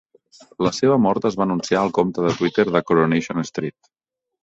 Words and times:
La 0.67 0.71
seva 0.77 0.95
mort 1.03 1.27
es 1.31 1.37
va 1.41 1.47
anunciar 1.47 1.83
al 1.83 1.95
compte 2.01 2.27
de 2.29 2.35
Twitter 2.41 2.69
de 2.73 2.85
"Coronation 2.91 3.49
Street". 3.53 3.97